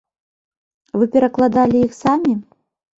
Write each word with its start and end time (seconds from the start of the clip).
Вы 0.97 1.03
перакладалі 1.17 1.77
іх 1.85 1.91
самі? 2.03 2.33